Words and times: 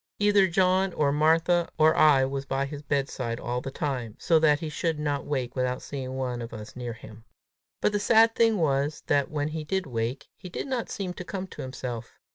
Either 0.17 0.47
John 0.47 0.93
or 0.93 1.11
Martha 1.11 1.69
or 1.77 1.95
I 1.95 2.25
was 2.25 2.43
by 2.47 2.65
his 2.65 2.81
bedside 2.81 3.39
all 3.39 3.61
the 3.61 3.69
time, 3.69 4.15
so 4.17 4.39
that 4.39 4.59
he 4.59 4.67
should 4.67 4.97
not 4.97 5.27
wake 5.27 5.55
without 5.55 5.83
seeing 5.83 6.15
one 6.17 6.41
of 6.41 6.55
us 6.55 6.75
near 6.75 6.93
him. 6.93 7.23
But 7.81 7.91
the 7.91 7.99
sad 7.99 8.33
thing 8.33 8.57
was, 8.57 9.03
that, 9.05 9.29
when 9.29 9.49
he 9.49 9.63
did 9.63 9.85
wake, 9.85 10.25
he 10.35 10.49
did 10.49 10.65
not 10.65 10.89
seem 10.89 11.13
to 11.13 11.23
come 11.23 11.45
to 11.45 11.61
himself. 11.61 12.17